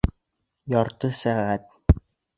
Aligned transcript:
Ярты 0.75 1.11
сәғәт 1.21 1.71